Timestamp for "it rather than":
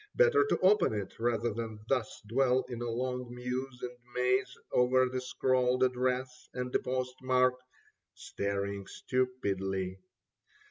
0.95-1.79